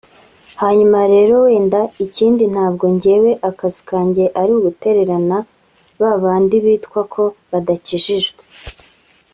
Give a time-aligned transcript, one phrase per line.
[0.61, 5.37] Hanyuma rero wenda ikindi ntabwo njyewe akazi kanjye ari ugutererana
[5.99, 8.39] ba bandi bitwa ko badakijijwe